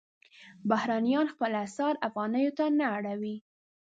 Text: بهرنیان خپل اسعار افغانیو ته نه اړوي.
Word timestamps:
بهرنیان 0.69 1.27
خپل 1.33 1.51
اسعار 1.65 1.95
افغانیو 2.07 2.55
ته 2.57 2.65
نه 2.79 2.85
اړوي. 2.97 3.35